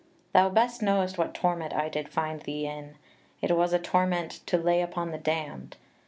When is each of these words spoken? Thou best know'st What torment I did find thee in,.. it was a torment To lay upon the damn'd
Thou 0.33 0.49
best 0.49 0.81
know'st 0.81 1.19
What 1.19 1.35
torment 1.35 1.75
I 1.75 1.87
did 1.87 2.09
find 2.09 2.41
thee 2.41 2.65
in,.. 2.65 2.95
it 3.39 3.55
was 3.55 3.71
a 3.71 3.77
torment 3.77 4.41
To 4.47 4.57
lay 4.57 4.81
upon 4.81 5.11
the 5.11 5.19
damn'd 5.19 5.77